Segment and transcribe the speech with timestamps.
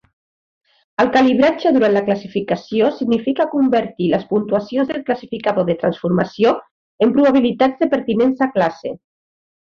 [1.01, 6.55] El calibratge durant la classificació significa convertir les puntuacions del classificador de transformació
[7.07, 8.95] en probabilitats de pertinença a classe.